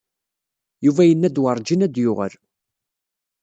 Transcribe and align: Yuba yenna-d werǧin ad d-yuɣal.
Yuba 0.85 1.03
yenna-d 1.05 1.41
werǧin 1.41 1.85
ad 1.85 1.91
d-yuɣal. 1.93 2.33